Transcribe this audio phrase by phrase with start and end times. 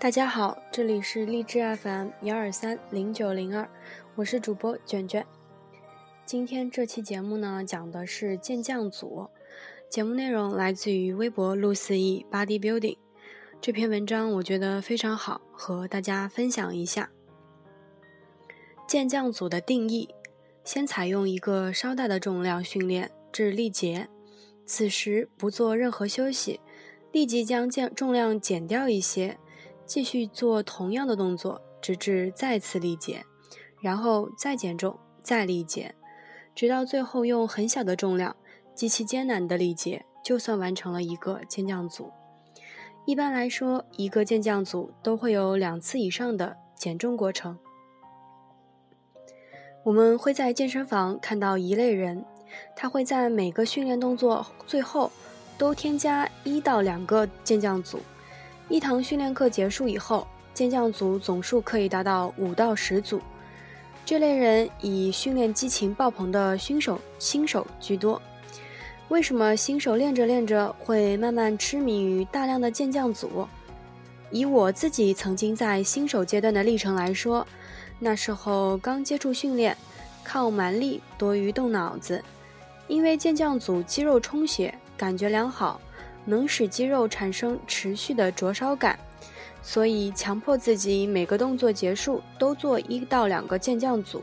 [0.00, 3.68] 大家好，这里是励志 FM 幺二三零九零二，
[4.14, 5.26] 我是主播卷卷。
[6.24, 9.28] 今天这期节目呢，讲的是健将组。
[9.90, 12.96] 节目内容来自于微博陆思义 Bodybuilding
[13.60, 17.10] 这篇文章，我觉得非常好，和大家分享一下。
[18.86, 20.08] 健将组的定义：
[20.62, 24.08] 先采用一个稍大的重量训练至力竭，
[24.64, 26.60] 此时不做任何休息，
[27.10, 29.36] 立即将健重量减掉一些。
[29.88, 33.24] 继续做同样的动作，直至再次力竭，
[33.80, 35.94] 然后再减重，再力竭，
[36.54, 38.36] 直到最后用很小的重量，
[38.74, 42.12] 极其艰难的力竭，就算完成了一个健将组。
[43.06, 47.58] 一般来说，一个健将组都会有两次以上的减重过程。
[49.84, 52.22] 我们会在健身房看到一类人，
[52.76, 55.10] 他会在每个训练动作最后
[55.56, 57.98] 都添加一到两个健将组。
[58.68, 63.18] 一堂训练课结束以后，健将组总数可以达到五到十组。
[64.04, 68.20] 这类人以训练激情爆棚的新手新手居多。
[69.08, 73.48] 为什么新手练着练着会慢慢痴迷于大量的健将组？
[74.30, 77.46] 以我自己曾经在新手阶段的历程来说，
[77.98, 79.74] 那时候刚接触训练，
[80.22, 82.22] 靠蛮力多于动脑子，
[82.86, 85.80] 因为健将组肌肉充血，感觉良好。
[86.24, 88.98] 能使肌肉产生持续的灼烧感，
[89.62, 94.22] 所以强迫自己每个动作结束都做一到两个健将组，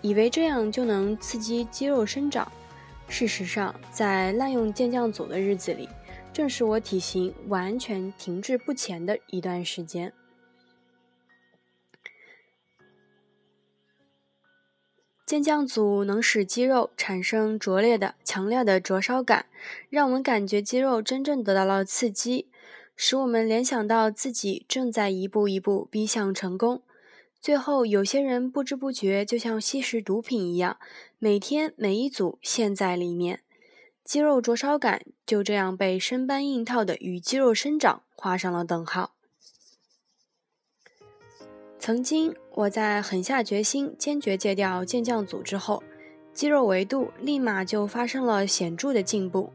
[0.00, 2.50] 以为这样就能刺激肌肉生长。
[3.08, 5.88] 事实上，在滥用健将组的日子里，
[6.32, 10.12] 正是我体型完全停滞不前的一段时间。
[15.28, 19.44] 健将组能使肌肉产生灼烈的、强烈的灼烧感，
[19.90, 22.48] 让我们感觉肌肉真正得到了刺激，
[22.96, 26.80] 使我们联想到自己正在一步一步逼向成功。
[27.42, 30.78] 最后，有些人不知不觉就像吸食毒品一样，
[31.18, 33.42] 每天每一组陷在里面，
[34.02, 39.12] 肌肉灼烧感就这样被生搬硬套的与肌肉生长画上了等号。
[41.88, 45.82] 曾经，我在狠下决心、坚决戒掉健将组之后，
[46.34, 49.50] 肌肉维度立马就发生了显著的进步。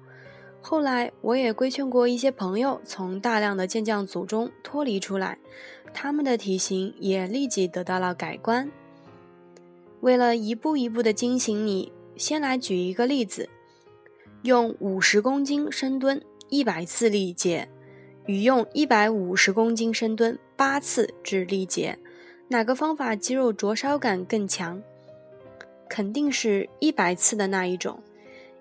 [0.60, 5.38] 后来，我也规劝过一些朋友从大量的健将组中脱离出来，
[5.94, 8.68] 他们的体型也立即得到了改观。
[10.02, 13.48] 为了一步一步的惊醒你，先来举一个例子：
[14.42, 17.70] 用五十公斤深蹲一百次力竭，
[18.26, 22.00] 与用一百五十公斤深蹲八次至力竭。
[22.54, 24.80] 哪个方法肌肉灼烧感更强？
[25.90, 28.00] 肯定是一百次的那一种，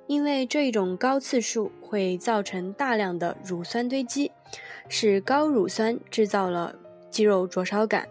[0.07, 4.33] 因为这一种高次数会造成大量的乳酸堆积，
[4.89, 6.75] 使高乳酸制造了
[7.11, 8.09] 肌肉灼烧感。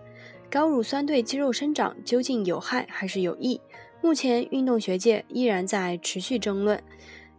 [0.52, 3.60] 高乳酸对肌肉生长究竟有害还是有益？
[4.02, 6.80] 目前运动学界依然在持续争论，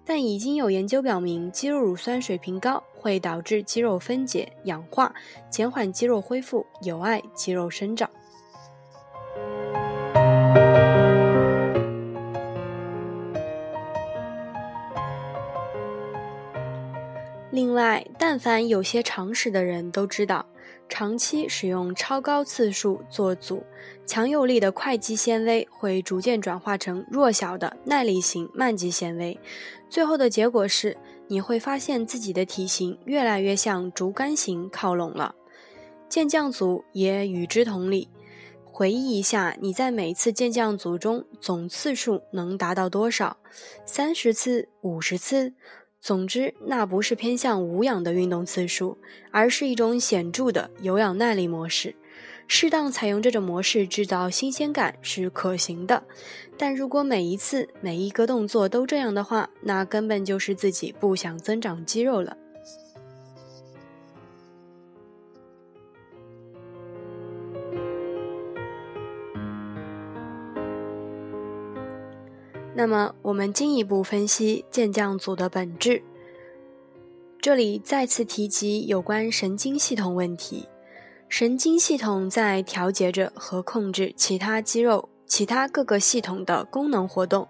[0.05, 5.15] 但已经有研究表明，肌肉乳酸水平高会导致肌肉分解、氧化，
[5.49, 8.11] 减缓肌肉恢复，有碍肌肉生长。
[17.62, 20.45] 另外，但凡有些常识的人都知道，
[20.89, 23.62] 长期使用超高次数做组，
[24.05, 29.39] 强有力的快肌纤维会逐渐转化成弱小的耐力型慢肌纤维，
[29.89, 30.97] 最后的结果是，
[31.28, 35.37] 你会发现自己的体型越来越向竹竿型靠拢了。
[36.09, 38.09] 健将组也与之同理，
[38.65, 43.37] 回忆一下你在每次健将组中总次数能达到多少？
[43.87, 45.55] 三十次、五十次？
[46.03, 48.99] 总之，那不是偏向无氧的运动次数，
[49.31, 51.94] 而是一种显著的有氧耐力模式。
[52.49, 56.03] 适当采用这种模式制造新鲜感是可行的，
[56.59, 62.37] 但如果每一次每一个动作都这样的话，那根本就是自己不想增长肌肉了。
[72.82, 76.02] 那么，我们进一步分析健将组的本质。
[77.40, 80.67] 这里再次提及有关神经系统问题。
[81.29, 87.46] 神经系统在调节着和控制其他肌肉、其他各个系统的功能活动，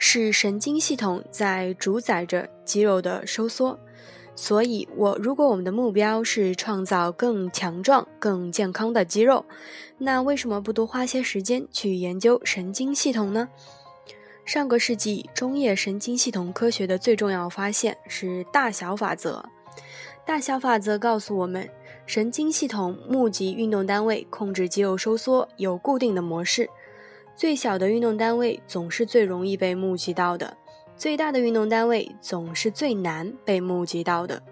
[0.00, 3.78] 是神经系统在主宰着肌肉的收缩。
[4.34, 9.46] 所以，我如果我们的目标是创造更强壮、更健康的肌肉，
[9.98, 13.48] 那为什么不多花些时间去研究神经系统呢？
[14.44, 19.44] 上个世纪中叶神经系统科学的最重要发现是大小法则。
[20.26, 21.68] 大小法则告诉我们，
[22.06, 26.68] 神经系统募集运动单位，控制肌肉收缩有固定的模式。
[27.34, 30.56] 最小的运动单位总是最容易被募集到的，
[30.96, 34.42] 最大的运动单位总是最难被募集到的。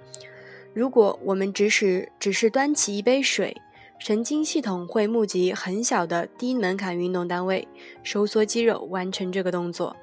[0.74, 3.54] 如果我们只是只是端起一杯水，
[4.04, 7.68] 神经系统会募集很小的低门槛运动单位，
[8.02, 9.96] 收缩肌肉完成这个动作。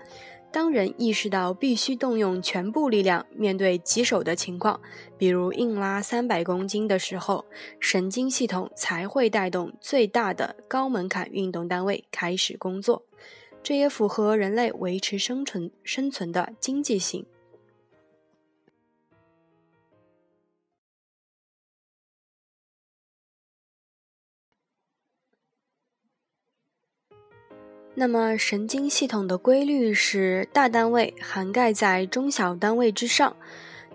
[0.53, 4.79] 当人意识到必须动用全部力量面对棘手的情况，
[5.17, 7.43] 比如硬拉三百公斤的时候，
[7.81, 13.03] 神经系统才会带动最大的高门槛运动单位开始工作。
[13.61, 17.25] 这也符合人类维持生存生存的经济性。
[27.99, 33.35] 那么，神经系统的规律是大单位涵盖在中小单位之上。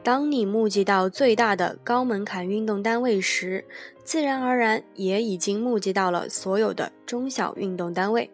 [0.02, 3.64] 当你募集到最大的高门槛运动单位时，
[4.04, 8.30] 自然而然也已经募集到了所有的中小运动单位。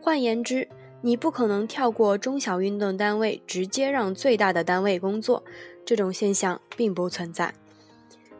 [0.00, 0.68] 换言之，
[1.00, 5.42] 你不可能跳过中小运动单位，直接让最大的单位工作。
[5.84, 7.52] 这种现象并不存在。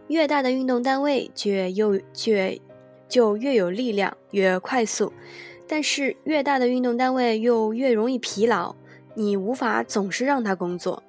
[0.06, 2.60] 越大的运动单位，就越又却
[3.08, 5.12] 就越有力量，越快速。
[5.68, 8.74] 但是越大的运动单位又越容易疲劳，
[9.14, 11.02] 你无法总是让它工作。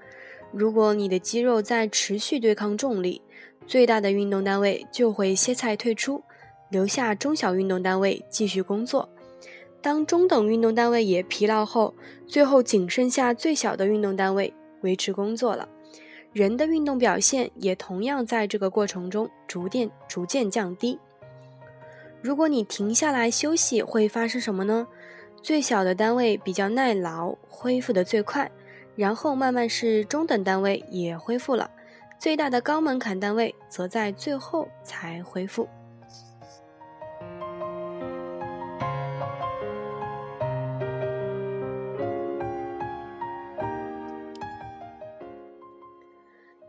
[0.52, 3.22] 如果你的肌肉在持续对抗重力，
[3.66, 6.22] 最大的运动单位就会歇菜退出，
[6.70, 9.08] 留下中小运动单位继续工作。
[9.82, 11.94] 当中等运动单位也疲劳后，
[12.28, 15.70] 最后仅剩下最小的运动单位维持工作了。
[16.34, 21.00] 人的运动表现也同样在这个过程中逐渐逐渐降低。
[22.22, 24.88] 如果你停下来休息，会发生什么呢？
[25.42, 28.52] 最小的单位比较耐劳，恢复的最快，
[28.96, 31.72] 然后慢慢是中等单位也恢复了，
[32.20, 35.68] 最大的高门槛单位则在最后才恢复。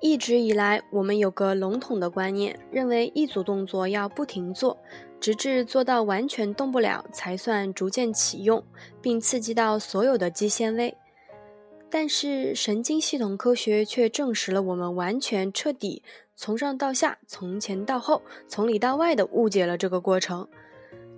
[0.01, 4.79] 一直以来，我们有个笼统的观念，认为一组动作要不停做。
[5.21, 8.65] 直至做到完全动不了，才算逐渐启用，
[9.03, 10.97] 并刺激到所有的肌纤维。
[11.91, 16.03] 但是神经系统科学却证实了我们完全彻底
[16.35, 20.49] 从上到下、从前到后、从里到外的误解了这个过程。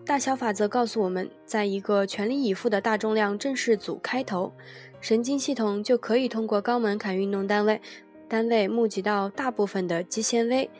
[0.05, 4.53] 大小法则告诉我们，在一个全力以赴的大重量正式组开头，
[5.01, 7.81] 神经系统就可以通过高门槛运动单位
[8.33, 10.71] 单位募集到大部分的肌纤维。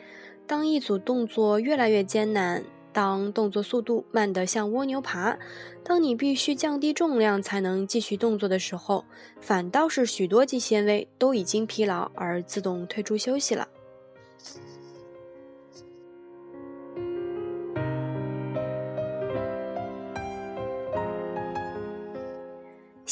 [0.47, 5.37] 当一组动作越来越艰难，当动作速度慢得像蜗牛爬，
[5.83, 9.05] 当你必须降低重量才能继续动作的时候，
[9.39, 13.67] 反倒是许多肌纤维都已经疲劳而自动退出休息了。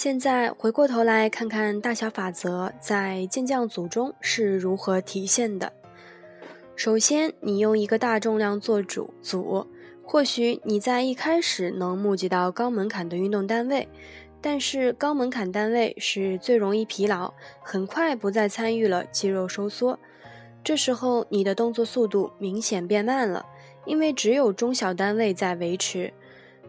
[0.03, 5.71] 现在回过头来看看大小法则在健将组中是如何体现的。
[6.75, 9.67] 首先，你用一个大重量做主组，
[10.01, 13.88] 或许你在一开始能募集到高门槛的运动单位，
[14.41, 17.31] 但是高门槛单位是最容易疲劳，
[17.62, 20.00] 很快不再参与了肌肉收缩。
[20.63, 23.46] 这时候，你的动作速度明显变慢了，
[23.86, 26.12] 因为只有中小单位在维持。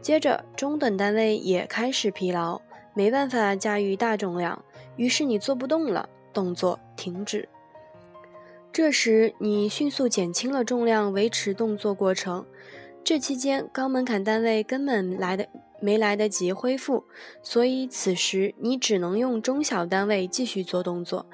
[0.02, 2.60] 接着，中等单位也开始疲劳，
[2.94, 4.64] 没办法驾驭大重量，
[4.96, 7.48] 于是你做不动了，动作停止。
[8.72, 12.46] 这时，你迅速减轻了重量，维持动作过程。
[13.04, 15.46] 这期间，高门槛单位根本来的
[15.80, 17.04] 没来得及恢复，
[17.42, 21.26] 所以此时你只能用中小单位继续做动作。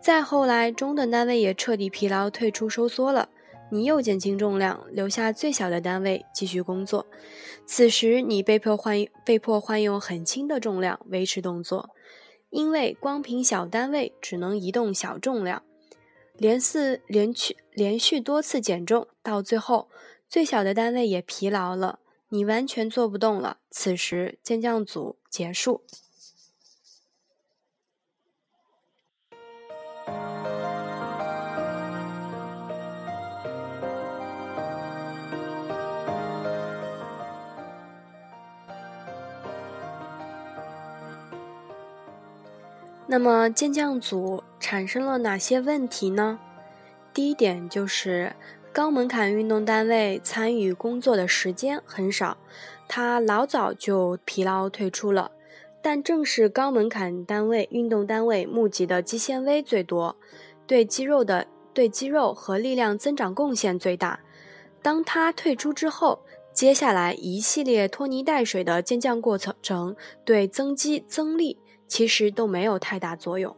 [0.00, 3.28] 再后来，中等单位也彻底疲劳，退出收缩了，
[3.72, 7.06] 你又减轻重量，留下最小的单位继续工作。
[7.64, 11.88] 此时，你被迫换被迫换用很轻的重量维持动作，
[12.50, 15.62] 因为光凭小单位只能移动小重量。
[16.36, 19.88] 连四连续连续多次减重，到最后
[20.28, 23.56] 最小的单位也疲劳了，你完全做不动了。
[23.70, 25.80] 此时健将组结束。
[43.12, 46.38] 那么健将组产生了哪些问题呢？
[47.12, 48.34] 第一点就是
[48.72, 52.38] 高门槛运动单位参与工作的时间很少，
[52.88, 55.30] 他老早就疲劳退出了。
[55.82, 60.16] 但正是高门槛单位运动单位募集的肌纤维最多，
[60.66, 64.20] 对肌肉的对肌肉和力量增长贡献最大。
[64.80, 66.20] 当他退出之后，
[66.54, 71.58] 接下来一系列拖泥带水的健将过程对增肌增力
[71.92, 73.54] 其实都没有太大作用。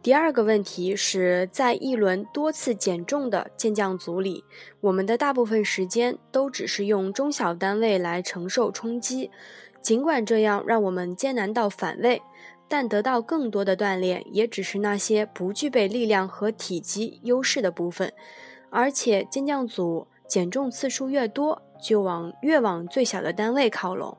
[0.00, 4.44] 第二个问题是在一轮多次减重的健将组里，
[4.82, 9.32] 我们的大部分时间都只是用中小单位来承受冲击，
[9.80, 12.22] 尽管这样让我们艰难到反胃，
[12.68, 18.12] 但得到更多的锻炼也只是那些不具备力量和体积优势的部分，
[18.70, 24.16] 而且健将组减重次数越多，就往越往最小的单位靠拢。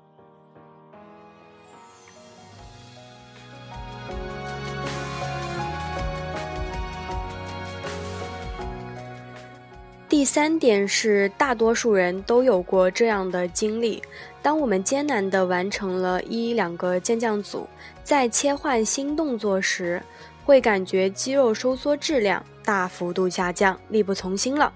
[10.14, 14.00] 第三点是，大多数人都有过这样的经历：
[14.44, 17.68] 当我们艰难地完成了一两个健将组，
[18.04, 20.00] 在切换新动作时，
[20.46, 24.72] 会感觉肌肉收缩质量大幅度下降，力不从心了。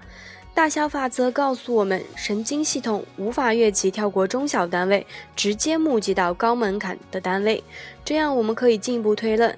[0.54, 7.62] 大小法则告诉我们，神经系统无法越级跳过中小单位，直接募集到高门槛的单位。
[8.04, 9.56] 这样，我们可以进一步推论：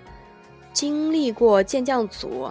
[0.75, 2.51] 经历过健将组。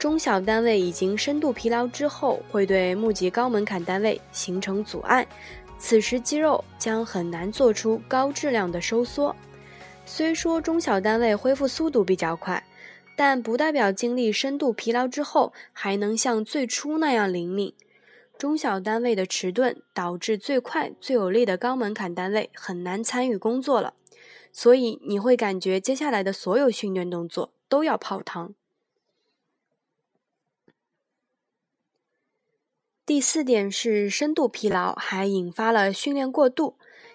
[0.00, 5.28] 中小单位已经深度疲劳之后，会对募集高门槛单位形成阻碍，
[5.78, 9.36] 此时肌肉将很难做出高质量的收缩。
[10.06, 12.64] 虽说中小单位恢复速度比较快，
[13.14, 17.74] 但不代表经历深度疲劳之后还能像最初那样灵敏。
[18.38, 23.92] 中小单位的迟钝导致最快最有力的高门槛单位很难参与工作了，
[24.50, 28.54] 所以你会感觉接下来的所有训练动作都要泡汤。
[33.10, 36.74] 第四点是深度疲劳，还引发了训练过度。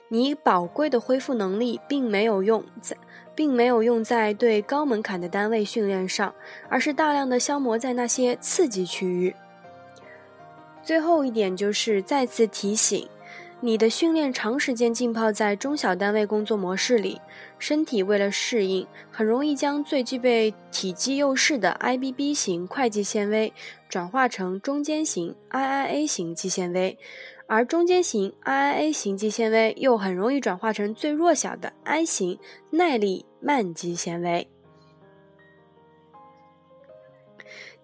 [0.09, 2.97] 你宝贵的恢复能力并没有用在，
[3.33, 6.35] 并没有用在对高门槛的单位训练上，
[6.67, 9.33] 而是大量的消磨在那些刺激区域。
[10.83, 13.07] 最后一点就是再次提醒。
[13.65, 17.19] 你的训练长时间浸泡在中小单位工作模式里，
[17.57, 23.51] 身体为了适应，很容易将最具备体积优势的 IBB 型快肌纤维
[23.89, 26.99] 转化成中间型 IIA 型肌纤维，
[27.47, 32.37] 而中间型 IIA 型肌纤维又很容易转化成最弱小的 I 型
[32.69, 34.47] 耐力慢肌纤维。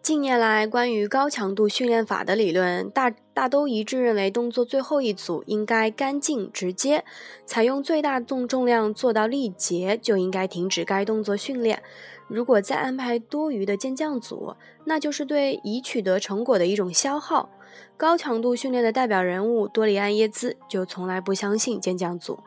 [0.04, 7.06] 近年来，关于高强度训练法的理论大大都一致认为，动作最后一组应该干净直接，
[7.46, 11.82] 采用最大动重量做到力竭，就应该停止该动作训练。
[12.28, 17.50] 如果再安排多余的健将组，那就是对已取得成果的一种消耗。
[17.96, 22.40] 高强度训练的代表人物多里安耶兹就从来不相信健将组。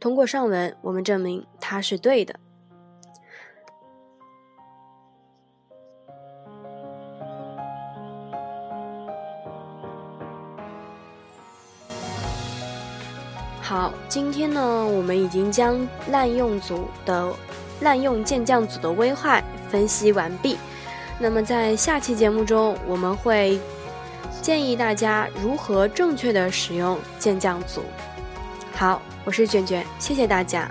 [0.00, 2.40] 通过上文，我们证明他是对的。
[13.66, 17.32] 好，今天呢，我们已经将滥用组的
[17.80, 20.58] 滥用健将组的危害分析完毕。
[21.18, 23.58] 那么在下期节目中，我们会
[24.42, 27.80] 建议大家如何正确的使用健将组。
[28.74, 30.70] 好，我是卷卷，谢谢大家。